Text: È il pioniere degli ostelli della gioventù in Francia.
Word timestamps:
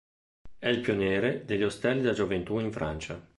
È 0.57 0.67
il 0.67 0.79
pioniere 0.79 1.45
degli 1.45 1.61
ostelli 1.61 2.01
della 2.01 2.13
gioventù 2.15 2.57
in 2.57 2.71
Francia. 2.71 3.23